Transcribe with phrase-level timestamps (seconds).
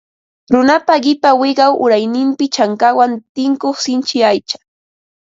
[0.53, 4.57] Runapa qipa wiqaw urayninpi chankawan tinkuq sinchi aycha